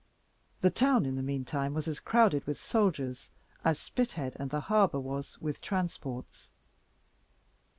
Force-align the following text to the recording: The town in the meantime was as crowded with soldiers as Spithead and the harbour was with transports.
The 0.61 0.71
town 0.71 1.05
in 1.05 1.15
the 1.15 1.21
meantime 1.21 1.75
was 1.75 1.87
as 1.87 1.99
crowded 1.99 2.47
with 2.47 2.59
soldiers 2.59 3.29
as 3.63 3.77
Spithead 3.77 4.35
and 4.39 4.49
the 4.49 4.61
harbour 4.61 4.99
was 4.99 5.37
with 5.39 5.61
transports. 5.61 6.49